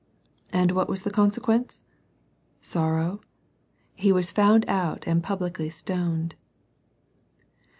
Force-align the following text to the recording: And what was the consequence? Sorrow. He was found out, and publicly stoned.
And 0.51 0.71
what 0.71 0.89
was 0.89 1.03
the 1.03 1.11
consequence? 1.11 1.83
Sorrow. 2.59 3.21
He 3.93 4.11
was 4.11 4.31
found 4.31 4.65
out, 4.67 5.03
and 5.05 5.21
publicly 5.21 5.69
stoned. 5.69 6.33